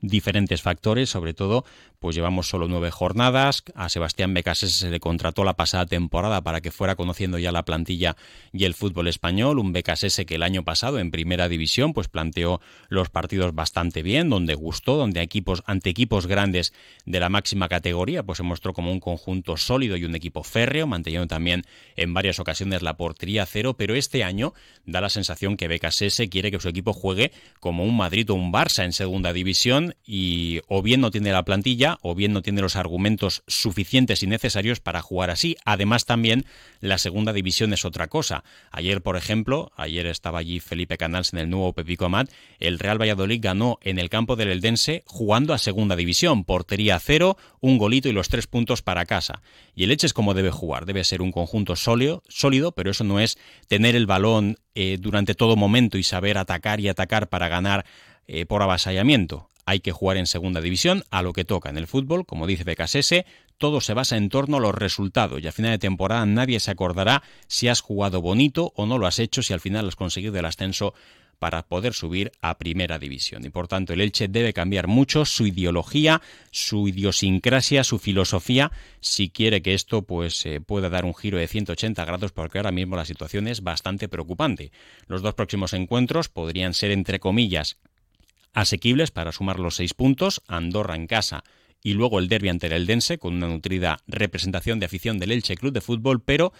diferentes 0.00 0.62
factores, 0.62 1.10
sobre 1.10 1.34
todo, 1.34 1.64
pues 1.98 2.14
llevamos 2.14 2.48
solo 2.48 2.68
nueve 2.68 2.90
jornadas. 2.90 3.64
A 3.74 3.88
Sebastián 3.88 4.34
Becasés 4.34 4.72
se 4.72 4.90
le 4.90 5.00
contrató 5.00 5.44
la 5.44 5.54
pasada 5.54 5.86
temporada 5.86 6.42
para 6.42 6.60
que 6.60 6.70
fuera 6.70 6.94
conociendo 6.94 7.38
ya 7.38 7.52
la 7.52 7.64
plantilla 7.64 8.16
y 8.52 8.64
el 8.64 8.74
fútbol 8.74 9.08
español. 9.08 9.58
Un 9.58 9.72
Becasés 9.72 10.22
que 10.26 10.34
el 10.36 10.42
año 10.42 10.64
pasado 10.64 10.98
en 10.98 11.10
primera 11.10 11.48
división 11.48 11.92
pues 11.92 12.08
planteó 12.08 12.60
los 12.88 13.08
partidos 13.10 13.54
bastante 13.54 14.02
bien, 14.02 14.30
donde 14.30 14.54
gustó, 14.54 14.96
donde 14.96 15.22
equipos, 15.22 15.62
ante 15.66 15.90
equipos 15.90 16.26
grandes 16.26 16.72
de 17.04 17.20
la 17.20 17.28
máxima 17.28 17.68
categoría, 17.68 18.22
pues 18.22 18.38
se 18.38 18.42
mostró 18.42 18.72
como 18.72 18.92
un 18.92 19.00
conjunto 19.00 19.56
sólido 19.56 19.96
y 19.96 20.04
un 20.04 20.14
equipo 20.14 20.42
férreo, 20.42 20.86
manteniendo 20.86 21.26
también 21.26 21.64
en 21.96 22.14
varias 22.14 22.38
ocasiones 22.38 22.82
la 22.82 22.96
portería 22.96 23.46
cero, 23.46 23.74
pero 23.76 23.94
este 23.94 24.24
año 24.24 24.54
da 24.86 25.00
la 25.00 25.08
sensación 25.08 25.56
que 25.56 25.68
Becasés 25.68 26.20
quiere 26.30 26.50
que 26.50 26.60
su 26.60 26.68
equipo 26.68 26.92
juegue 26.92 27.32
como 27.60 27.84
un 27.84 27.96
Madrid 27.96 28.30
o 28.30 28.34
un 28.34 28.52
Barça 28.52 28.84
en 28.84 28.92
segunda 28.92 29.32
división 29.32 29.87
y 30.04 30.60
o 30.68 30.82
bien 30.82 31.00
no 31.00 31.10
tiene 31.10 31.32
la 31.32 31.44
plantilla 31.44 31.98
o 32.02 32.14
bien 32.14 32.32
no 32.32 32.42
tiene 32.42 32.60
los 32.60 32.76
argumentos 32.76 33.42
suficientes 33.46 34.22
y 34.22 34.26
necesarios 34.26 34.80
para 34.80 35.02
jugar 35.02 35.30
así. 35.30 35.56
Además 35.64 36.04
también 36.04 36.44
la 36.80 36.98
segunda 36.98 37.32
división 37.32 37.72
es 37.72 37.84
otra 37.84 38.08
cosa. 38.08 38.44
Ayer, 38.70 39.02
por 39.02 39.16
ejemplo, 39.16 39.72
ayer 39.76 40.06
estaba 40.06 40.38
allí 40.38 40.60
Felipe 40.60 40.98
Canals 40.98 41.32
en 41.32 41.40
el 41.40 41.50
nuevo 41.50 41.72
Pepico 41.72 42.04
Amat, 42.04 42.30
el 42.58 42.78
Real 42.78 43.00
Valladolid 43.00 43.40
ganó 43.42 43.78
en 43.82 43.98
el 43.98 44.10
campo 44.10 44.36
del 44.36 44.50
Eldense 44.50 45.02
jugando 45.06 45.54
a 45.54 45.58
segunda 45.58 45.96
división, 45.96 46.44
portería 46.44 46.98
cero, 46.98 47.36
un 47.60 47.78
golito 47.78 48.08
y 48.08 48.12
los 48.12 48.28
tres 48.28 48.46
puntos 48.46 48.82
para 48.82 49.06
casa. 49.06 49.42
Y 49.74 49.84
el 49.84 49.90
Eche 49.90 50.06
es 50.06 50.12
como 50.12 50.34
debe 50.34 50.50
jugar, 50.50 50.86
debe 50.86 51.04
ser 51.04 51.22
un 51.22 51.32
conjunto 51.32 51.76
sólido, 51.76 52.22
sólido 52.28 52.72
pero 52.72 52.90
eso 52.90 53.04
no 53.04 53.20
es 53.20 53.38
tener 53.68 53.96
el 53.96 54.06
balón 54.06 54.56
eh, 54.74 54.96
durante 55.00 55.34
todo 55.34 55.56
momento 55.56 55.98
y 55.98 56.02
saber 56.02 56.38
atacar 56.38 56.80
y 56.80 56.88
atacar 56.88 57.28
para 57.28 57.48
ganar 57.48 57.84
eh, 58.26 58.46
por 58.46 58.62
avasallamiento 58.62 59.48
hay 59.68 59.80
que 59.80 59.92
jugar 59.92 60.16
en 60.16 60.26
segunda 60.26 60.62
división 60.62 61.04
a 61.10 61.20
lo 61.20 61.34
que 61.34 61.44
toca 61.44 61.68
en 61.68 61.76
el 61.76 61.86
fútbol, 61.86 62.24
como 62.24 62.46
dice 62.46 62.64
Becasese, 62.64 63.26
todo 63.58 63.82
se 63.82 63.92
basa 63.92 64.16
en 64.16 64.30
torno 64.30 64.56
a 64.56 64.60
los 64.60 64.74
resultados 64.74 65.42
y 65.42 65.46
a 65.46 65.52
final 65.52 65.72
de 65.72 65.78
temporada 65.78 66.24
nadie 66.24 66.58
se 66.58 66.70
acordará 66.70 67.22
si 67.48 67.68
has 67.68 67.82
jugado 67.82 68.22
bonito 68.22 68.72
o 68.76 68.86
no 68.86 68.96
lo 68.96 69.06
has 69.06 69.18
hecho 69.18 69.42
si 69.42 69.52
al 69.52 69.60
final 69.60 69.86
has 69.86 69.94
conseguido 69.94 70.38
el 70.38 70.46
ascenso 70.46 70.94
para 71.38 71.66
poder 71.66 71.92
subir 71.92 72.32
a 72.40 72.56
primera 72.56 72.98
división. 72.98 73.44
Y 73.44 73.50
por 73.50 73.68
tanto 73.68 73.92
el 73.92 74.00
Elche 74.00 74.26
debe 74.26 74.54
cambiar 74.54 74.86
mucho 74.86 75.26
su 75.26 75.46
ideología, 75.46 76.22
su 76.50 76.88
idiosincrasia, 76.88 77.84
su 77.84 77.98
filosofía, 77.98 78.72
si 79.00 79.28
quiere 79.28 79.60
que 79.60 79.74
esto 79.74 80.00
pues 80.00 80.46
eh, 80.46 80.62
pueda 80.62 80.88
dar 80.88 81.04
un 81.04 81.14
giro 81.14 81.36
de 81.36 81.46
180 81.46 82.04
grados, 82.06 82.32
porque 82.32 82.58
ahora 82.58 82.72
mismo 82.72 82.96
la 82.96 83.04
situación 83.04 83.46
es 83.46 83.62
bastante 83.62 84.08
preocupante. 84.08 84.72
Los 85.08 85.20
dos 85.20 85.34
próximos 85.34 85.74
encuentros 85.74 86.30
podrían 86.30 86.72
ser, 86.72 86.90
entre 86.90 87.20
comillas, 87.20 87.76
asequibles 88.52 89.10
para 89.10 89.32
sumar 89.32 89.58
los 89.58 89.76
seis 89.76 89.94
puntos, 89.94 90.42
Andorra 90.46 90.96
en 90.96 91.06
casa 91.06 91.44
y 91.82 91.94
luego 91.94 92.18
el 92.18 92.28
derbi 92.28 92.48
ante 92.48 92.66
el 92.66 92.72
Eldense 92.72 93.18
con 93.18 93.34
una 93.34 93.48
nutrida 93.48 93.98
representación 94.06 94.80
de 94.80 94.86
afición 94.86 95.18
del 95.18 95.32
Elche 95.32 95.56
Club 95.56 95.72
de 95.72 95.80
Fútbol, 95.80 96.20
pero 96.20 96.52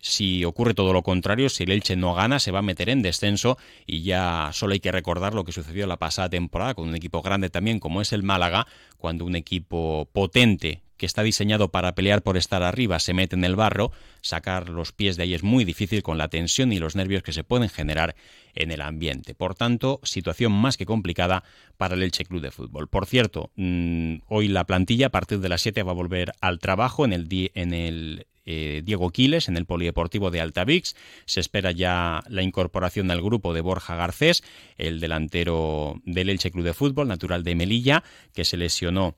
si 0.00 0.44
ocurre 0.44 0.74
todo 0.74 0.92
lo 0.92 1.02
contrario, 1.02 1.48
si 1.48 1.62
el 1.62 1.70
Elche 1.70 1.94
no 1.94 2.14
gana, 2.14 2.40
se 2.40 2.50
va 2.50 2.58
a 2.58 2.62
meter 2.62 2.88
en 2.88 3.02
descenso 3.02 3.56
y 3.86 4.02
ya 4.02 4.50
solo 4.52 4.72
hay 4.72 4.80
que 4.80 4.90
recordar 4.90 5.34
lo 5.34 5.44
que 5.44 5.52
sucedió 5.52 5.86
la 5.86 5.98
pasada 5.98 6.28
temporada 6.28 6.74
con 6.74 6.88
un 6.88 6.96
equipo 6.96 7.22
grande 7.22 7.50
también 7.50 7.78
como 7.78 8.00
es 8.00 8.12
el 8.12 8.22
Málaga, 8.22 8.66
cuando 8.98 9.24
un 9.24 9.36
equipo 9.36 10.08
potente 10.12 10.82
que 11.02 11.06
está 11.06 11.24
diseñado 11.24 11.72
para 11.72 11.96
pelear 11.96 12.22
por 12.22 12.36
estar 12.36 12.62
arriba 12.62 13.00
se 13.00 13.12
mete 13.12 13.34
en 13.34 13.42
el 13.42 13.56
barro, 13.56 13.90
sacar 14.20 14.68
los 14.68 14.92
pies 14.92 15.16
de 15.16 15.24
ahí 15.24 15.34
es 15.34 15.42
muy 15.42 15.64
difícil 15.64 16.04
con 16.04 16.16
la 16.16 16.28
tensión 16.28 16.72
y 16.72 16.78
los 16.78 16.94
nervios 16.94 17.24
que 17.24 17.32
se 17.32 17.42
pueden 17.42 17.68
generar 17.68 18.14
en 18.54 18.70
el 18.70 18.80
ambiente. 18.80 19.34
Por 19.34 19.56
tanto, 19.56 19.98
situación 20.04 20.52
más 20.52 20.76
que 20.76 20.86
complicada 20.86 21.42
para 21.76 21.96
el 21.96 22.04
Elche 22.04 22.24
Club 22.24 22.40
de 22.40 22.52
Fútbol. 22.52 22.86
Por 22.86 23.06
cierto, 23.06 23.50
mm, 23.56 24.18
hoy 24.28 24.46
la 24.46 24.62
plantilla 24.62 25.08
a 25.08 25.10
partir 25.10 25.40
de 25.40 25.48
las 25.48 25.62
7 25.62 25.82
va 25.82 25.90
a 25.90 25.96
volver 25.96 26.34
al 26.40 26.60
trabajo 26.60 27.04
en 27.04 27.12
el, 27.12 27.50
en 27.54 27.74
el 27.74 28.26
eh, 28.44 28.82
Diego 28.84 29.10
Quiles 29.10 29.48
en 29.48 29.56
el 29.56 29.66
Polideportivo 29.66 30.30
de 30.30 30.40
Altavix. 30.40 30.94
Se 31.24 31.40
espera 31.40 31.72
ya 31.72 32.22
la 32.28 32.42
incorporación 32.42 33.10
al 33.10 33.22
grupo 33.22 33.54
de 33.54 33.60
Borja 33.60 33.96
Garcés, 33.96 34.44
el 34.78 35.00
delantero 35.00 36.00
del 36.04 36.28
Elche 36.28 36.52
Club 36.52 36.64
de 36.64 36.74
Fútbol, 36.74 37.08
natural 37.08 37.42
de 37.42 37.56
Melilla, 37.56 38.04
que 38.34 38.44
se 38.44 38.56
lesionó 38.56 39.16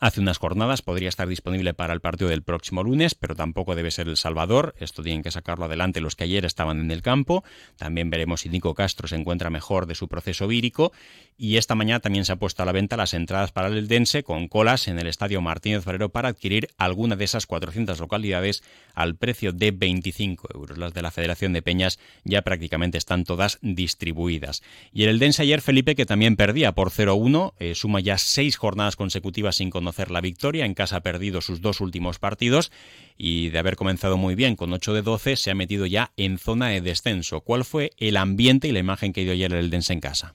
Hace 0.00 0.20
unas 0.20 0.38
jornadas 0.38 0.80
podría 0.80 1.08
estar 1.08 1.26
disponible 1.26 1.74
para 1.74 1.92
el 1.92 2.00
partido 2.00 2.30
del 2.30 2.44
próximo 2.44 2.84
lunes, 2.84 3.16
pero 3.16 3.34
tampoco 3.34 3.74
debe 3.74 3.90
ser 3.90 4.06
el 4.06 4.16
Salvador. 4.16 4.76
Esto 4.78 5.02
tienen 5.02 5.24
que 5.24 5.32
sacarlo 5.32 5.64
adelante 5.64 6.00
los 6.00 6.14
que 6.14 6.22
ayer 6.22 6.44
estaban 6.44 6.78
en 6.78 6.92
el 6.92 7.02
campo. 7.02 7.42
También 7.76 8.08
veremos 8.08 8.42
si 8.42 8.48
Nico 8.48 8.74
Castro 8.74 9.08
se 9.08 9.16
encuentra 9.16 9.50
mejor 9.50 9.86
de 9.86 9.96
su 9.96 10.06
proceso 10.06 10.46
vírico. 10.46 10.92
Y 11.36 11.56
esta 11.56 11.74
mañana 11.74 11.98
también 11.98 12.24
se 12.24 12.30
ha 12.30 12.36
puesto 12.36 12.62
a 12.62 12.66
la 12.66 12.70
venta 12.70 12.96
las 12.96 13.12
entradas 13.12 13.50
para 13.50 13.68
el 13.68 13.88
Dense 13.88 14.22
con 14.22 14.46
colas 14.46 14.86
en 14.86 15.00
el 15.00 15.08
Estadio 15.08 15.40
Martínez 15.40 15.84
Valero 15.84 16.10
para 16.10 16.28
adquirir 16.28 16.68
alguna 16.78 17.16
de 17.16 17.24
esas 17.24 17.46
400 17.46 17.98
localidades 17.98 18.62
al 18.94 19.16
precio 19.16 19.52
de 19.52 19.72
25 19.72 20.48
euros. 20.54 20.78
Las 20.78 20.94
de 20.94 21.02
la 21.02 21.10
Federación 21.10 21.52
de 21.52 21.62
Peñas 21.62 21.98
ya 22.22 22.42
prácticamente 22.42 22.98
están 22.98 23.24
todas 23.24 23.58
distribuidas. 23.62 24.62
Y 24.92 25.04
el 25.04 25.18
Dense 25.18 25.42
ayer, 25.42 25.60
Felipe, 25.60 25.96
que 25.96 26.06
también 26.06 26.36
perdía 26.36 26.72
por 26.72 26.90
0-1, 26.90 27.54
eh, 27.58 27.74
suma 27.74 27.98
ya 27.98 28.16
seis 28.16 28.56
jornadas 28.56 28.94
consecutivas 28.94 29.56
sin 29.56 29.70
conocer 29.70 29.87
la 30.10 30.20
victoria. 30.20 30.64
En 30.64 30.74
casa 30.74 30.96
ha 30.96 31.00
perdido 31.00 31.40
sus 31.40 31.60
dos 31.60 31.80
últimos 31.80 32.18
partidos 32.18 32.70
y 33.16 33.48
de 33.50 33.58
haber 33.58 33.76
comenzado 33.76 34.16
muy 34.16 34.34
bien 34.34 34.56
con 34.56 34.72
8 34.72 34.94
de 34.94 35.02
12 35.02 35.36
se 35.36 35.50
ha 35.50 35.54
metido 35.54 35.86
ya 35.86 36.12
en 36.16 36.38
zona 36.38 36.68
de 36.68 36.80
descenso. 36.80 37.40
¿Cuál 37.40 37.64
fue 37.64 37.92
el 37.98 38.16
ambiente 38.16 38.68
y 38.68 38.72
la 38.72 38.78
imagen 38.78 39.12
que 39.12 39.22
dio 39.22 39.32
ayer 39.32 39.52
el 39.52 39.70
Dense 39.70 39.92
en 39.92 40.00
casa? 40.00 40.34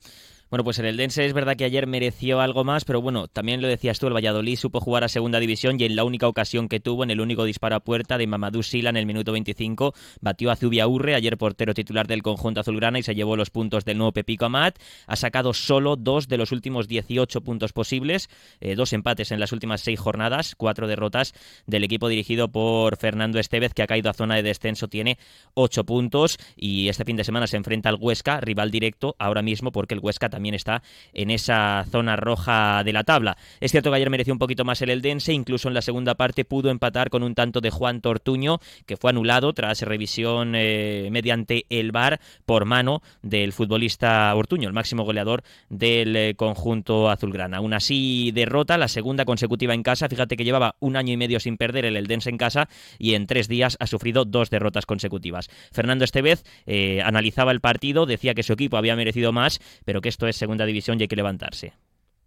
Bueno, 0.53 0.65
pues 0.65 0.77
el 0.77 0.85
Eldense 0.85 1.25
es 1.25 1.33
verdad 1.33 1.55
que 1.55 1.65
ayer 1.65 1.87
mereció 1.87 2.39
algo 2.39 2.63
más, 2.63 2.85
pero 2.85 3.01
bueno, 3.01 3.27
también 3.27 3.59
lo 3.59 3.67
decías 3.67 3.97
tú, 3.97 4.05
el 4.05 4.13
Valladolid 4.13 4.55
supo 4.55 4.79
jugar 4.79 5.03
a 5.03 5.07
segunda 5.07 5.39
división 5.39 5.79
y 5.79 5.85
en 5.85 5.95
la 5.95 6.03
única 6.03 6.27
ocasión 6.27 6.69
que 6.69 6.79
tuvo, 6.79 7.03
en 7.03 7.09
el 7.09 7.21
único 7.21 7.43
disparo 7.43 7.75
a 7.75 7.79
puerta 7.79 8.19
de 8.19 8.27
Mamadou 8.27 8.61
Sila 8.61 8.91
en 8.91 8.97
el 8.97 9.07
minuto 9.07 9.31
25, 9.31 9.95
batió 10.21 10.51
a 10.51 10.55
Zubia 10.55 10.87
Urre, 10.87 11.15
ayer 11.15 11.39
portero 11.39 11.73
titular 11.73 12.05
del 12.05 12.21
conjunto 12.21 12.59
azulgrana 12.59 12.99
y 12.99 13.01
se 13.01 13.15
llevó 13.15 13.35
los 13.35 13.49
puntos 13.49 13.83
del 13.83 13.97
nuevo 13.97 14.11
Pepico 14.11 14.45
Amat. 14.45 14.77
Ha 15.07 15.15
sacado 15.15 15.55
solo 15.55 15.95
dos 15.95 16.27
de 16.27 16.37
los 16.37 16.51
últimos 16.51 16.87
18 16.87 17.41
puntos 17.41 17.73
posibles, 17.73 18.29
eh, 18.61 18.75
dos 18.75 18.93
empates 18.93 19.31
en 19.31 19.39
las 19.39 19.53
últimas 19.53 19.81
seis 19.81 19.99
jornadas, 19.99 20.53
cuatro 20.55 20.87
derrotas 20.87 21.33
del 21.65 21.83
equipo 21.83 22.09
dirigido 22.09 22.51
por 22.51 22.97
Fernando 22.97 23.39
Estevez, 23.39 23.73
que 23.73 23.81
ha 23.81 23.87
caído 23.87 24.11
a 24.11 24.13
zona 24.13 24.35
de 24.35 24.43
descenso, 24.43 24.87
tiene 24.87 25.17
ocho 25.55 25.83
puntos 25.83 26.37
y 26.55 26.89
este 26.89 27.05
fin 27.05 27.15
de 27.15 27.23
semana 27.23 27.47
se 27.47 27.57
enfrenta 27.57 27.89
al 27.89 27.97
Huesca, 27.99 28.39
rival 28.39 28.69
directo 28.69 29.15
ahora 29.17 29.41
mismo 29.41 29.71
porque 29.71 29.95
el 29.95 29.99
Huesca 29.99 30.29
también 30.29 30.42
también 30.43 30.55
está 30.55 30.83
en 31.13 31.31
esa 31.31 31.85
zona 31.89 32.17
roja 32.17 32.83
de 32.83 32.91
la 32.91 33.05
tabla. 33.05 33.37
Es 33.61 33.71
cierto 33.71 33.89
que 33.89 33.95
ayer 33.95 34.09
mereció 34.09 34.33
un 34.33 34.39
poquito 34.39 34.65
más 34.65 34.81
el 34.81 34.89
Eldense, 34.89 35.31
incluso 35.31 35.69
en 35.69 35.73
la 35.73 35.81
segunda 35.81 36.15
parte 36.15 36.43
pudo 36.43 36.69
empatar 36.69 37.09
con 37.09 37.23
un 37.23 37.33
tanto 37.33 37.61
de 37.61 37.69
Juan 37.69 38.01
Tortuño, 38.01 38.59
que 38.85 38.97
fue 38.97 39.11
anulado 39.11 39.53
tras 39.53 39.79
revisión 39.83 40.51
eh, 40.53 41.07
mediante 41.11 41.65
el 41.69 41.93
VAR 41.93 42.19
por 42.45 42.65
mano 42.65 43.01
del 43.21 43.53
futbolista 43.53 44.35
Ortuño, 44.35 44.67
el 44.67 44.73
máximo 44.73 45.05
goleador 45.05 45.43
del 45.69 46.13
eh, 46.13 46.35
conjunto 46.35 47.09
azulgrana. 47.09 47.57
Aún 47.57 47.73
así, 47.73 48.31
derrota, 48.33 48.77
la 48.77 48.89
segunda 48.89 49.23
consecutiva 49.23 49.73
en 49.73 49.81
casa. 49.81 50.09
Fíjate 50.09 50.35
que 50.35 50.43
llevaba 50.43 50.75
un 50.81 50.97
año 50.97 51.13
y 51.13 51.17
medio 51.17 51.39
sin 51.39 51.55
perder 51.55 51.85
el 51.85 51.95
Eldense 51.95 52.29
en 52.29 52.37
casa 52.37 52.67
y 52.99 53.13
en 53.13 53.27
tres 53.27 53.47
días 53.47 53.77
ha 53.79 53.87
sufrido 53.87 54.25
dos 54.25 54.49
derrotas 54.49 54.85
consecutivas. 54.85 55.49
Fernando 55.71 56.03
Estevez 56.03 56.43
eh, 56.65 57.01
analizaba 57.01 57.53
el 57.53 57.61
partido, 57.61 58.05
decía 58.05 58.33
que 58.33 58.43
su 58.43 58.51
equipo 58.51 58.75
había 58.75 58.97
merecido 58.97 59.31
más, 59.31 59.61
pero 59.85 60.01
que 60.01 60.09
esto 60.09 60.22
es 60.27 60.35
segunda 60.35 60.65
división 60.65 60.99
y 60.99 61.03
hay 61.03 61.07
que 61.07 61.15
levantarse. 61.15 61.73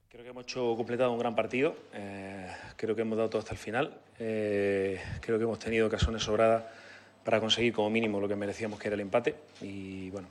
Creo 0.09 0.25
que 0.25 0.31
hemos 0.31 0.45
hecho, 0.45 0.77
completado 0.77 1.13
un 1.13 1.19
gran 1.19 1.35
partido. 1.35 1.77
creo 2.77 2.95
que 2.95 3.03
hemos 3.03 3.19
dado 3.19 3.31
todo 3.31 3.41
hasta 3.41 3.53
el 3.53 3.59
final. 3.59 3.99
creo 4.17 5.39
que 5.39 5.45
hemos 5.45 5.59
tenido 5.59 5.87
ocasiones 5.87 6.23
sobradas 6.23 6.65
para 7.25 7.41
conseguir 7.41 7.73
como 7.73 7.91
mínimo 7.91 8.21
lo 8.21 8.29
que 8.29 8.37
merecíamos 8.37 8.79
que 8.79 8.89
era 8.89 8.95
el 8.95 9.01
empate. 9.01 9.35
Y 9.61 10.11
bueno. 10.11 10.29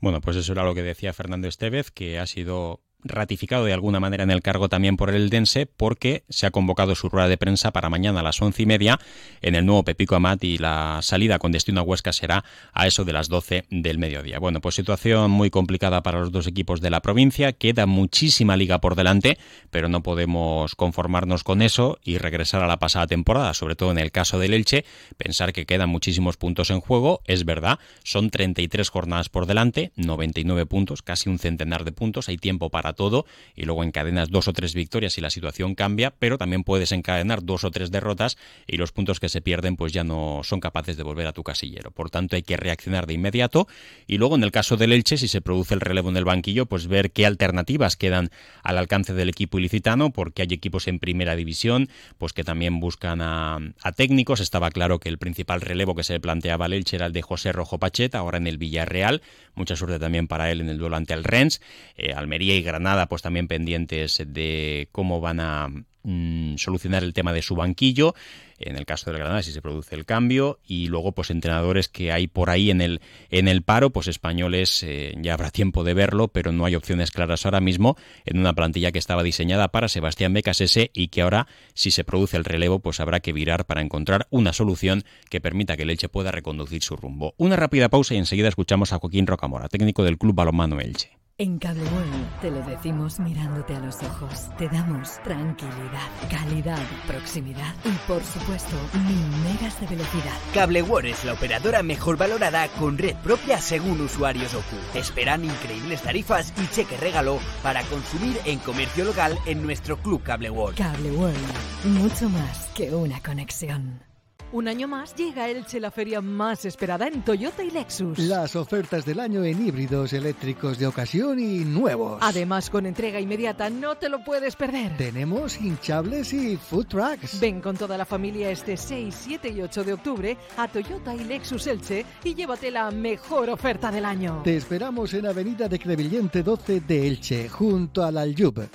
Bueno, 0.00 0.20
pues 0.20 0.36
eso 0.36 0.52
era 0.52 0.62
lo 0.64 0.74
que 0.74 0.82
decía 0.82 1.12
Fernando 1.12 1.48
Estevez, 1.48 1.90
que 1.90 2.18
ha 2.18 2.26
sido 2.26 2.80
ratificado 3.04 3.64
de 3.64 3.72
alguna 3.72 4.00
manera 4.00 4.24
en 4.24 4.30
el 4.30 4.42
cargo 4.42 4.68
también 4.68 4.96
por 4.96 5.10
el 5.10 5.30
Dense 5.30 5.66
porque 5.66 6.24
se 6.28 6.46
ha 6.46 6.50
convocado 6.50 6.94
su 6.94 7.08
rueda 7.08 7.28
de 7.28 7.36
prensa 7.36 7.72
para 7.72 7.88
mañana 7.88 8.20
a 8.20 8.22
las 8.22 8.42
once 8.42 8.62
y 8.62 8.66
media 8.66 8.98
en 9.40 9.54
el 9.54 9.64
nuevo 9.64 9.84
Pepico 9.84 10.16
Amat 10.16 10.42
y 10.42 10.58
la 10.58 10.98
salida 11.02 11.38
con 11.38 11.52
destino 11.52 11.80
a 11.80 11.84
Huesca 11.84 12.12
será 12.12 12.44
a 12.72 12.86
eso 12.86 13.04
de 13.04 13.12
las 13.12 13.28
doce 13.28 13.66
del 13.70 13.98
mediodía. 13.98 14.38
Bueno, 14.38 14.60
pues 14.60 14.74
situación 14.74 15.30
muy 15.30 15.50
complicada 15.50 16.02
para 16.02 16.20
los 16.20 16.32
dos 16.32 16.46
equipos 16.46 16.80
de 16.80 16.90
la 16.90 17.00
provincia, 17.00 17.52
queda 17.52 17.86
muchísima 17.86 18.56
liga 18.56 18.80
por 18.80 18.96
delante, 18.96 19.38
pero 19.70 19.88
no 19.88 20.02
podemos 20.02 20.74
conformarnos 20.74 21.44
con 21.44 21.62
eso 21.62 21.98
y 22.02 22.18
regresar 22.18 22.62
a 22.62 22.66
la 22.66 22.78
pasada 22.78 23.06
temporada, 23.06 23.54
sobre 23.54 23.76
todo 23.76 23.92
en 23.92 23.98
el 23.98 24.10
caso 24.10 24.38
del 24.38 24.54
Elche, 24.54 24.84
pensar 25.16 25.52
que 25.52 25.66
quedan 25.66 25.88
muchísimos 25.88 26.36
puntos 26.36 26.70
en 26.70 26.80
juego, 26.80 27.20
es 27.26 27.44
verdad, 27.44 27.78
son 28.02 28.30
33 28.30 28.88
jornadas 28.88 29.28
por 29.28 29.46
delante, 29.46 29.92
99 29.96 30.66
puntos, 30.66 31.02
casi 31.02 31.28
un 31.28 31.38
centenar 31.38 31.84
de 31.84 31.92
puntos, 31.92 32.28
hay 32.28 32.38
tiempo 32.38 32.70
para 32.70 32.87
todo 32.92 33.26
y 33.54 33.64
luego 33.64 33.84
encadenas 33.84 34.30
dos 34.30 34.48
o 34.48 34.52
tres 34.52 34.74
victorias 34.74 35.18
y 35.18 35.20
la 35.20 35.30
situación 35.30 35.74
cambia, 35.74 36.12
pero 36.18 36.38
también 36.38 36.64
puedes 36.64 36.92
encadenar 36.92 37.44
dos 37.44 37.64
o 37.64 37.70
tres 37.70 37.90
derrotas 37.90 38.36
y 38.66 38.76
los 38.76 38.92
puntos 38.92 39.20
que 39.20 39.28
se 39.28 39.40
pierden 39.40 39.76
pues 39.76 39.92
ya 39.92 40.04
no 40.04 40.40
son 40.44 40.60
capaces 40.60 40.96
de 40.96 41.02
volver 41.02 41.26
a 41.26 41.32
tu 41.32 41.42
casillero. 41.42 41.90
Por 41.90 42.10
tanto, 42.10 42.36
hay 42.36 42.42
que 42.42 42.56
reaccionar 42.56 43.06
de 43.06 43.14
inmediato 43.14 43.68
y 44.06 44.18
luego 44.18 44.36
en 44.36 44.44
el 44.44 44.52
caso 44.52 44.76
del 44.76 44.92
Elche, 44.92 45.16
si 45.16 45.28
se 45.28 45.40
produce 45.40 45.74
el 45.74 45.80
relevo 45.80 46.08
en 46.10 46.16
el 46.16 46.24
banquillo, 46.24 46.66
pues 46.66 46.86
ver 46.86 47.10
qué 47.10 47.26
alternativas 47.26 47.96
quedan 47.96 48.30
al 48.62 48.78
alcance 48.78 49.14
del 49.14 49.28
equipo 49.28 49.58
ilicitano, 49.58 50.10
porque 50.10 50.42
hay 50.42 50.48
equipos 50.50 50.88
en 50.88 50.98
primera 50.98 51.36
división, 51.36 51.88
pues 52.18 52.32
que 52.32 52.44
también 52.44 52.80
buscan 52.80 53.20
a, 53.22 53.58
técnicos. 53.96 54.40
Estaba 54.40 54.70
claro 54.70 54.98
que 54.98 55.08
el 55.08 55.18
principal 55.18 55.60
relevo 55.60 55.94
que 55.94 56.04
se 56.04 56.20
planteaba 56.20 56.66
al 56.66 56.72
Elche 56.72 56.96
era 56.96 57.06
el 57.06 57.12
de 57.12 57.22
José 57.22 57.52
Rojo 57.52 57.78
Pacheta, 57.78 58.18
ahora 58.18 58.38
en 58.38 58.46
el 58.46 58.58
Villarreal. 58.58 59.22
Mucha 59.54 59.76
suerte 59.76 59.98
también 59.98 60.28
para 60.28 60.50
él 60.50 60.60
en 60.60 60.68
el 60.68 60.78
duelo 60.78 60.96
ante 60.96 61.14
el 61.14 61.24
Rennes. 61.24 61.60
Eh, 61.96 62.12
Almería 62.12 62.54
y 62.54 62.62
Granada 62.62 62.77
pues 63.08 63.22
también 63.22 63.48
pendientes 63.48 64.22
de 64.26 64.88
cómo 64.92 65.20
van 65.20 65.40
a 65.40 65.68
mm, 66.02 66.56
solucionar 66.56 67.02
el 67.02 67.12
tema 67.12 67.32
de 67.32 67.42
su 67.42 67.54
banquillo. 67.54 68.14
En 68.58 68.76
el 68.76 68.86
caso 68.86 69.10
del 69.10 69.20
Granada 69.20 69.42
si 69.42 69.52
se 69.52 69.62
produce 69.62 69.94
el 69.94 70.04
cambio. 70.04 70.58
Y 70.66 70.88
luego 70.88 71.12
pues 71.12 71.30
entrenadores 71.30 71.88
que 71.88 72.10
hay 72.12 72.26
por 72.26 72.50
ahí 72.50 72.70
en 72.70 72.80
el 72.80 73.00
en 73.30 73.46
el 73.48 73.62
paro 73.62 73.90
pues 73.90 74.08
españoles 74.08 74.82
eh, 74.82 75.14
ya 75.20 75.34
habrá 75.34 75.50
tiempo 75.50 75.84
de 75.84 75.94
verlo 75.94 76.28
pero 76.28 76.50
no 76.52 76.64
hay 76.64 76.74
opciones 76.74 77.10
claras 77.10 77.44
ahora 77.44 77.60
mismo 77.60 77.96
en 78.24 78.38
una 78.38 78.54
plantilla 78.54 78.90
que 78.90 78.98
estaba 78.98 79.22
diseñada 79.22 79.68
para 79.68 79.88
Sebastián 79.88 80.32
Becasese 80.32 80.90
y 80.92 81.08
que 81.08 81.22
ahora 81.22 81.46
si 81.74 81.90
se 81.90 82.04
produce 82.04 82.36
el 82.36 82.44
relevo 82.44 82.80
pues 82.80 83.00
habrá 83.00 83.20
que 83.20 83.32
virar 83.32 83.64
para 83.64 83.80
encontrar 83.80 84.26
una 84.30 84.52
solución 84.52 85.04
que 85.30 85.40
permita 85.40 85.76
que 85.76 85.84
el 85.84 85.90
Elche 85.90 86.08
pueda 86.08 86.32
reconducir 86.32 86.82
su 86.82 86.96
rumbo. 86.96 87.34
Una 87.36 87.56
rápida 87.56 87.88
pausa 87.88 88.14
y 88.14 88.18
enseguida 88.18 88.48
escuchamos 88.48 88.92
a 88.92 88.98
Joaquín 88.98 89.26
Rocamora 89.26 89.68
técnico 89.68 90.02
del 90.02 90.18
club 90.18 90.34
balonmano 90.34 90.80
Elche 90.80 91.17
en 91.40 91.60
Cable 91.60 91.84
World 91.84 92.40
te 92.40 92.50
lo 92.50 92.60
decimos 92.62 93.20
mirándote 93.20 93.76
a 93.76 93.78
los 93.78 94.02
ojos. 94.02 94.48
Te 94.58 94.68
damos 94.68 95.22
tranquilidad, 95.22 96.08
calidad, 96.28 96.82
proximidad 97.06 97.74
y 97.84 97.92
por 98.08 98.24
supuesto 98.24 98.74
mil 99.06 99.44
megas 99.44 99.80
de 99.80 99.86
velocidad. 99.86 100.36
Cable 100.52 100.82
World 100.82 101.10
es 101.10 101.24
la 101.24 101.34
operadora 101.34 101.84
mejor 101.84 102.16
valorada 102.16 102.66
con 102.80 102.98
red 102.98 103.14
propia 103.22 103.58
según 103.58 104.00
usuarios 104.00 104.52
OCU. 104.52 104.76
Te 104.92 104.98
esperan 104.98 105.44
increíbles 105.44 106.02
tarifas 106.02 106.52
y 106.60 106.66
cheque 106.74 106.96
regalo 106.96 107.38
para 107.62 107.84
consumir 107.84 108.36
en 108.44 108.58
comercio 108.58 109.04
local 109.04 109.38
en 109.46 109.62
nuestro 109.62 109.96
club 109.96 110.20
Cable 110.24 110.50
World. 110.50 110.76
Cable 110.76 111.12
World, 111.12 111.38
mucho 111.84 112.28
más 112.28 112.68
que 112.74 112.92
una 112.92 113.20
conexión. 113.20 114.07
Un 114.50 114.66
año 114.66 114.88
más 114.88 115.14
llega 115.14 115.44
a 115.44 115.48
Elche 115.50 115.78
la 115.78 115.90
feria 115.90 116.22
más 116.22 116.64
esperada 116.64 117.06
en 117.06 117.22
Toyota 117.22 117.62
y 117.62 117.70
Lexus. 117.70 118.18
Las 118.18 118.56
ofertas 118.56 119.04
del 119.04 119.20
año 119.20 119.44
en 119.44 119.66
híbridos 119.66 120.14
eléctricos 120.14 120.78
de 120.78 120.86
ocasión 120.86 121.38
y 121.38 121.66
nuevos. 121.66 122.18
Además, 122.22 122.70
con 122.70 122.86
entrega 122.86 123.20
inmediata, 123.20 123.68
no 123.68 123.96
te 123.96 124.08
lo 124.08 124.24
puedes 124.24 124.56
perder. 124.56 124.96
Tenemos 124.96 125.60
hinchables 125.60 126.32
y 126.32 126.56
food 126.56 126.86
trucks. 126.86 127.38
Ven 127.40 127.60
con 127.60 127.76
toda 127.76 127.98
la 127.98 128.06
familia 128.06 128.50
este 128.50 128.78
6, 128.78 129.14
7 129.14 129.50
y 129.50 129.60
8 129.60 129.84
de 129.84 129.92
octubre 129.92 130.36
a 130.56 130.66
Toyota 130.66 131.14
y 131.14 131.24
Lexus 131.24 131.66
Elche 131.66 132.06
y 132.24 132.34
llévate 132.34 132.70
la 132.70 132.90
mejor 132.90 133.50
oferta 133.50 133.90
del 133.90 134.06
año. 134.06 134.40
Te 134.44 134.56
esperamos 134.56 135.12
en 135.12 135.26
Avenida 135.26 135.68
de 135.68 135.78
Crevillente 135.78 136.42
12 136.42 136.80
de 136.80 137.06
Elche, 137.06 137.50
junto 137.50 138.02
al 138.02 138.16
Aljub. 138.16 138.66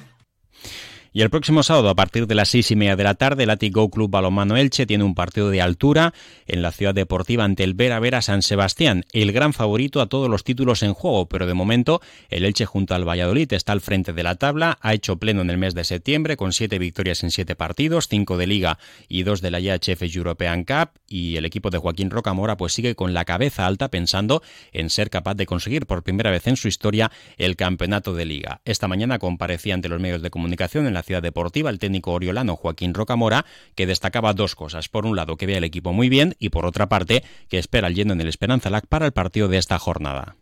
Y 1.16 1.22
el 1.22 1.30
próximo 1.30 1.62
sábado, 1.62 1.90
a 1.90 1.96
partir 1.96 2.26
de 2.26 2.34
las 2.34 2.50
seis 2.50 2.72
y 2.72 2.76
media 2.76 2.96
de 2.96 3.04
la 3.04 3.14
tarde, 3.14 3.44
el 3.44 3.72
Go 3.72 3.92
Club 3.92 4.10
Balonmano 4.10 4.58
Elche 4.58 4.88
tiene 4.88 5.04
un 5.04 5.14
partido 5.14 5.52
de 5.52 5.62
altura 5.62 6.12
en 6.48 6.64
la 6.64 6.72
ciudad 6.72 6.96
deportiva 6.96 7.44
ante 7.44 7.64
el 7.64 7.76
Vera 7.76 8.00
Vera 8.00 8.24
San 8.24 8.42
Sebastián, 8.42 9.06
el 9.14 9.32
gran 9.32 9.54
favorito 9.54 10.02
a 10.02 10.08
todos 10.08 10.28
los 10.28 10.44
títulos 10.44 10.82
en 10.82 10.96
juego, 10.96 11.28
pero 11.28 11.46
de 11.46 11.54
momento 11.54 12.02
el 12.30 12.46
Elche 12.46 12.66
junto 12.66 12.96
al 12.96 13.08
Valladolid 13.08 13.54
está 13.54 13.74
al 13.74 13.82
frente 13.82 14.12
de 14.12 14.24
la 14.24 14.38
tabla, 14.38 14.80
ha 14.82 14.96
hecho 14.96 15.18
pleno 15.18 15.42
en 15.42 15.52
el 15.52 15.60
mes 15.60 15.76
de 15.76 15.84
septiembre 15.84 16.36
con 16.36 16.52
siete 16.52 16.80
victorias 16.80 17.24
en 17.24 17.30
siete 17.30 17.56
partidos, 17.56 18.08
cinco 18.08 18.36
de 18.36 18.48
Liga 18.48 18.80
y 19.08 19.22
dos 19.22 19.40
de 19.42 19.52
la 19.52 19.60
IHF 19.60 20.02
European 20.16 20.64
Cup, 20.64 21.00
y 21.08 21.36
el 21.36 21.46
equipo 21.46 21.70
de 21.70 21.78
Joaquín 21.78 22.10
Rocamora 22.10 22.58
pues 22.58 22.74
sigue 22.74 22.96
con 22.96 23.14
la 23.14 23.24
cabeza 23.24 23.68
alta 23.68 23.90
pensando 23.90 24.42
en 24.72 24.90
ser 24.90 25.12
capaz 25.12 25.36
de 25.36 25.46
conseguir 25.46 25.86
por 25.86 26.02
primera 26.02 26.32
vez 26.32 26.48
en 26.48 26.58
su 26.58 26.68
historia 26.68 27.12
el 27.38 27.56
campeonato 27.56 28.16
de 28.16 28.26
Liga. 28.26 28.62
Esta 28.66 28.88
mañana 28.88 29.20
comparecía 29.20 29.76
ante 29.76 29.90
los 29.90 30.02
medios 30.02 30.24
de 30.24 30.32
comunicación 30.32 30.88
en 30.88 30.96
la 30.96 31.03
ciudad 31.04 31.22
deportiva 31.22 31.70
el 31.70 31.80
técnico 31.80 32.12
oriolano 32.12 32.56
Joaquín 32.56 32.94
Rocamora, 32.94 33.46
que 33.76 33.86
destacaba 33.86 34.34
dos 34.34 34.56
cosas. 34.56 34.90
Por 34.90 35.06
un 35.06 35.16
lado, 35.16 35.38
que 35.38 35.46
ve 35.46 35.58
al 35.58 35.64
equipo 35.64 35.94
muy 35.94 36.10
bien 36.10 36.36
y 36.40 36.50
por 36.50 36.66
otra 36.66 36.88
parte, 36.88 37.24
que 37.50 37.60
espera 37.60 37.88
el 37.88 37.96
lleno 37.96 38.14
en 38.14 38.22
el 38.22 38.28
Esperanza 38.28 38.70
Lac 38.70 38.88
para 38.88 39.06
el 39.06 39.12
partido 39.12 39.48
de 39.48 39.58
esta 39.58 39.78
jornada. 39.78 40.36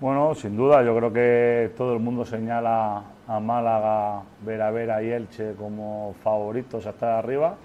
Bueno, 0.00 0.34
sin 0.34 0.56
duda, 0.56 0.84
yo 0.84 0.96
creo 0.96 1.12
que 1.12 1.72
todo 1.76 1.94
el 1.94 1.98
mundo 1.98 2.24
señala 2.24 3.02
a 3.26 3.40
Málaga, 3.40 4.22
Vera 4.44 4.70
Vera 4.70 5.02
y 5.02 5.10
Elche 5.10 5.54
como 5.54 6.14
favoritos 6.22 6.86
hasta 6.86 7.18
arriba 7.18 7.56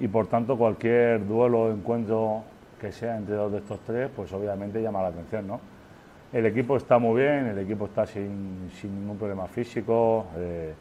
y 0.00 0.08
por 0.08 0.26
tanto 0.26 0.56
cualquier 0.56 1.26
duelo 1.26 1.64
o 1.64 1.72
encuentro 1.72 2.44
que 2.80 2.92
sea 2.92 3.16
entre 3.16 3.34
dos 3.34 3.52
de 3.52 3.58
estos 3.58 3.80
tres, 3.80 4.10
pues 4.14 4.32
obviamente 4.32 4.80
llama 4.80 5.02
la 5.02 5.08
atención, 5.08 5.46
¿no? 5.46 5.60
El 6.32 6.46
equipo 6.46 6.76
está 6.76 6.98
muy 6.98 7.22
bien, 7.22 7.46
el 7.46 7.58
equipo 7.58 7.86
está 7.86 8.04
sin, 8.04 8.68
ningún 8.82 9.16
problema 9.16 9.46
físico. 9.46 10.26
Eh, 10.36 10.74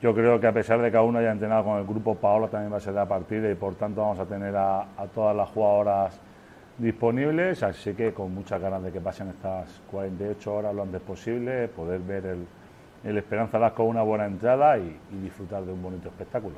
yo 0.00 0.14
creo 0.14 0.38
que 0.38 0.46
a 0.46 0.52
pesar 0.52 0.80
de 0.80 0.90
que 0.90 0.96
aún 0.96 1.14
no 1.14 1.18
haya 1.18 1.32
entrenado 1.32 1.64
con 1.64 1.78
el 1.78 1.86
grupo, 1.86 2.14
Paola 2.14 2.48
también 2.48 2.72
va 2.72 2.76
a 2.76 2.80
ser 2.80 2.94
la 2.94 3.06
partida 3.06 3.50
y 3.50 3.54
por 3.54 3.74
tanto 3.76 4.02
vamos 4.02 4.18
a 4.18 4.26
tener 4.26 4.54
a, 4.56 4.86
todas 5.14 5.34
las 5.34 5.48
jugadoras 5.48 6.20
disponibles, 6.78 7.62
así 7.62 7.94
que 7.94 8.12
con 8.12 8.34
muchas 8.34 8.60
ganas 8.60 8.82
de 8.82 8.92
que 8.92 9.00
pasen 9.00 9.28
estas 9.28 9.80
48 9.90 10.54
horas 10.54 10.74
lo 10.74 10.82
antes 10.82 11.00
posible, 11.00 11.68
poder 11.68 12.00
ver 12.00 12.26
el, 12.26 12.46
el 13.04 13.16
Esperanza 13.16 13.58
Las 13.58 13.72
con 13.72 13.86
una 13.86 14.02
buena 14.02 14.26
entrada 14.26 14.76
y 14.78 14.98
disfrutar 15.22 15.64
de 15.64 15.72
un 15.72 15.82
bonito 15.82 16.08
espectáculo. 16.08 16.56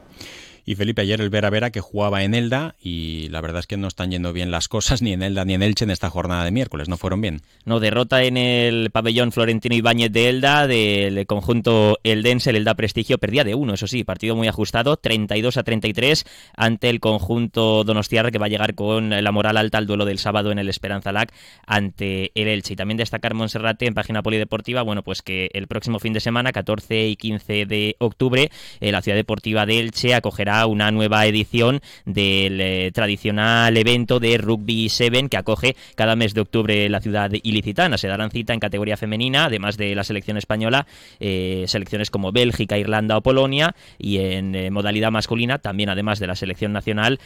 Y 0.69 0.75
Felipe, 0.75 1.01
ayer 1.01 1.19
el 1.23 1.31
Vera 1.31 1.49
Vera 1.49 1.71
que 1.71 1.81
jugaba 1.81 2.25
en 2.25 2.35
Elda 2.35 2.75
y 2.79 3.31
la 3.31 3.41
verdad 3.41 3.61
es 3.61 3.67
que 3.67 3.79
no 3.79 3.89
están 3.89 4.11
yendo 4.11 4.35
bien 4.35 4.51
las 4.51 4.69
cosas 4.69 5.01
ni 5.01 5.15
en 5.15 5.23
Elda 5.23 5.47
ni 5.47 5.55
en 5.55 5.63
Elche 5.63 5.87
en 5.87 5.91
esta 5.91 6.11
jornada 6.11 6.45
de 6.45 6.51
miércoles, 6.51 6.91
no 6.91 6.99
fueron 6.99 7.23
bien. 7.23 7.41
No, 7.65 7.81
derrota 7.81 8.23
en 8.23 8.37
el 8.37 8.91
pabellón 8.91 9.33
Florentino 9.33 9.75
Ibáñez 9.75 10.13
de 10.13 10.29
Elda 10.29 10.67
del 10.67 11.27
conjunto 11.27 11.99
Eldense, 12.03 12.51
el 12.51 12.57
Elda 12.57 12.75
Prestigio, 12.75 13.17
perdía 13.17 13.45
de 13.45 13.55
uno, 13.55 13.73
eso 13.73 13.87
sí, 13.87 14.05
partido 14.05 14.37
muy 14.37 14.47
ajustado, 14.47 14.99
32 14.99 15.57
a 15.57 15.63
33 15.63 16.27
ante 16.55 16.91
el 16.91 17.01
conjunto 17.01 17.83
Donostiarra 17.85 18.31
que 18.31 18.37
va 18.37 18.45
a 18.45 18.51
llegar 18.51 18.75
con 18.75 19.09
la 19.09 19.33
moral 19.33 19.57
alta 19.57 19.79
al 19.79 19.87
duelo 19.87 20.05
del 20.05 20.19
sábado 20.19 20.53
en 20.53 20.59
el 20.59 20.69
Esperanza 20.69 21.13
Lac 21.13 21.33
ante 21.67 22.31
el 22.35 22.47
Elche. 22.47 22.75
Y 22.75 22.77
también 22.77 22.99
destacar 22.99 23.33
Monserrate 23.33 23.87
en 23.87 23.95
página 23.95 24.23
polideportiva, 24.23 24.83
bueno, 24.83 25.03
pues 25.03 25.23
que 25.23 25.49
el 25.55 25.67
próximo 25.67 25.99
fin 25.99 26.13
de 26.13 26.21
semana, 26.21 26.53
14 26.53 27.09
y 27.09 27.17
15 27.17 27.65
de 27.65 27.97
octubre, 28.01 28.51
eh, 28.81 28.93
la 28.93 29.01
ciudad 29.01 29.17
deportiva 29.17 29.65
de 29.65 29.79
Elche 29.79 30.15
acogerá 30.15 30.58
una 30.67 30.91
nueva 30.91 31.27
edición 31.27 31.81
del 32.05 32.61
eh, 32.61 32.91
tradicional 32.93 33.77
evento 33.77 34.21
de 34.21 34.39
Rugby 34.39 34.89
7 34.89 35.29
que 35.29 35.37
acoge 35.37 35.77
cada 35.95 36.17
mes 36.17 36.35
de 36.35 36.41
octubre 36.41 36.89
la 36.89 37.01
ciudad 37.01 37.31
ilicitana. 37.43 37.99
Se 37.99 38.09
darán 38.09 38.31
cita 38.31 38.53
en 38.53 38.61
categoría 38.61 38.97
femenina, 38.97 39.47
además 39.47 39.77
de 39.77 39.95
la 39.95 40.05
selección 40.05 40.37
española, 40.37 40.87
eh, 41.21 41.65
selecciones 41.67 42.11
como 42.11 42.33
Bélgica, 42.33 42.79
Irlanda 42.79 43.17
o 43.17 43.23
Polonia, 43.23 43.75
y 43.99 44.19
en 44.19 44.55
eh, 44.55 44.71
modalidad 44.71 45.11
masculina, 45.11 45.59
también 45.59 45.89
además 45.89 46.19
de 46.19 46.27
la 46.27 46.37
selección 46.37 46.73
nacional, 46.73 47.19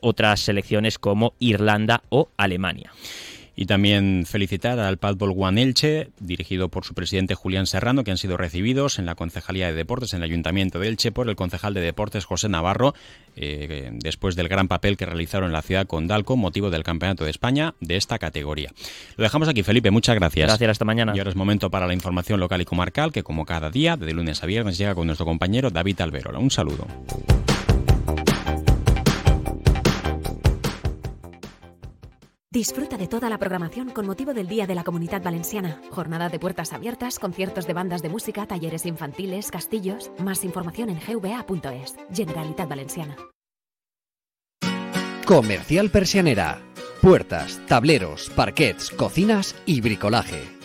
otras 0.00 0.40
selecciones 0.40 0.98
como 0.98 1.34
Irlanda 1.38 2.02
o 2.10 2.28
Alemania. 2.36 2.92
Y 3.54 3.66
también 3.66 4.24
felicitar 4.26 4.78
al 4.78 4.96
Padbol 4.96 5.34
One 5.36 5.62
Elche, 5.62 6.10
dirigido 6.18 6.68
por 6.68 6.84
su 6.84 6.94
presidente 6.94 7.34
Julián 7.34 7.66
Serrano, 7.66 8.02
que 8.02 8.10
han 8.10 8.16
sido 8.16 8.36
recibidos 8.36 8.98
en 8.98 9.06
la 9.06 9.14
Concejalía 9.14 9.66
de 9.66 9.74
Deportes, 9.74 10.14
en 10.14 10.18
el 10.18 10.24
Ayuntamiento 10.24 10.78
de 10.78 10.88
Elche, 10.88 11.12
por 11.12 11.28
el 11.28 11.36
concejal 11.36 11.74
de 11.74 11.80
Deportes 11.80 12.24
José 12.24 12.48
Navarro, 12.48 12.94
eh, 13.36 13.90
después 13.92 14.36
del 14.36 14.48
gran 14.48 14.68
papel 14.68 14.96
que 14.96 15.06
realizaron 15.06 15.48
en 15.48 15.52
la 15.52 15.62
ciudad 15.62 15.86
con 15.86 16.06
Dalco, 16.06 16.36
motivo 16.36 16.70
del 16.70 16.82
Campeonato 16.82 17.24
de 17.24 17.30
España 17.30 17.74
de 17.80 17.96
esta 17.96 18.18
categoría. 18.18 18.70
Lo 19.16 19.22
dejamos 19.22 19.48
aquí, 19.48 19.62
Felipe, 19.62 19.90
muchas 19.90 20.14
gracias. 20.14 20.46
Gracias, 20.48 20.70
hasta 20.70 20.84
mañana. 20.84 21.12
Y 21.14 21.18
ahora 21.18 21.30
es 21.30 21.36
momento 21.36 21.70
para 21.70 21.86
la 21.86 21.94
información 21.94 22.40
local 22.40 22.60
y 22.60 22.64
comarcal, 22.64 23.12
que 23.12 23.22
como 23.22 23.44
cada 23.44 23.70
día, 23.70 23.96
de 23.96 24.12
lunes 24.12 24.42
a 24.42 24.46
viernes, 24.46 24.78
llega 24.78 24.94
con 24.94 25.06
nuestro 25.06 25.26
compañero 25.26 25.70
David 25.70 26.00
Alberola. 26.00 26.38
Un 26.38 26.50
saludo. 26.50 26.86
Disfruta 32.52 32.98
de 32.98 33.08
toda 33.08 33.30
la 33.30 33.38
programación 33.38 33.88
con 33.88 34.04
motivo 34.04 34.34
del 34.34 34.46
Día 34.46 34.66
de 34.66 34.74
la 34.74 34.84
Comunidad 34.84 35.22
Valenciana. 35.22 35.80
Jornada 35.90 36.28
de 36.28 36.38
puertas 36.38 36.74
abiertas, 36.74 37.18
conciertos 37.18 37.66
de 37.66 37.72
bandas 37.72 38.02
de 38.02 38.10
música, 38.10 38.44
talleres 38.44 38.84
infantiles, 38.84 39.50
castillos. 39.50 40.10
Más 40.18 40.44
información 40.44 40.90
en 40.90 40.98
gva.es. 41.00 41.96
Generalitat 42.12 42.68
Valenciana. 42.68 43.16
Comercial 45.24 45.88
Persianera. 45.88 46.60
Puertas, 47.00 47.58
tableros, 47.66 48.28
parquets, 48.36 48.90
cocinas 48.90 49.54
y 49.64 49.80
bricolaje 49.80 50.61